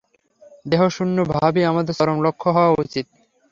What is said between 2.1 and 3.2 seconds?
লক্ষ্য হওয়া উচিত।